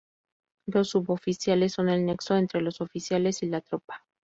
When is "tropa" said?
3.61-4.03